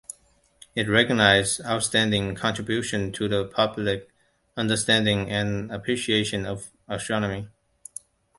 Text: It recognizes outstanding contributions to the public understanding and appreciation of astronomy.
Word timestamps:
It 0.73 0.89
recognizes 0.89 1.63
outstanding 1.63 2.33
contributions 2.33 3.15
to 3.19 3.27
the 3.27 3.45
public 3.45 4.09
understanding 4.57 5.29
and 5.29 5.71
appreciation 5.71 6.43
of 6.43 6.71
astronomy. 6.87 7.49